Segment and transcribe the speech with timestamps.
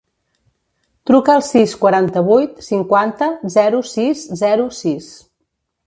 [1.09, 5.17] Truca al sis, quaranta-vuit, cinquanta, zero, sis, zero, sis.